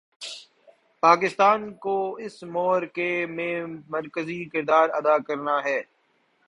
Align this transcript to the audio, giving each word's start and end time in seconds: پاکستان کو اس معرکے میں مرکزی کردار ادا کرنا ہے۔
پاکستان 1.03 1.73
کو 1.73 1.95
اس 2.15 2.43
معرکے 2.43 3.25
میں 3.25 3.55
مرکزی 3.89 4.43
کردار 4.45 4.89
ادا 4.89 5.17
کرنا 5.17 5.57
ہے۔ 5.65 5.81